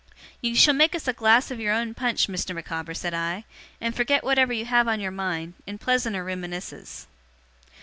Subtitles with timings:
[0.41, 2.55] 'You shall make us a glass of your own punch, Mr.
[2.55, 3.43] Micawber,' said I,
[3.79, 7.05] 'and forget whatever you have on your mind, in pleasanter reminiscences.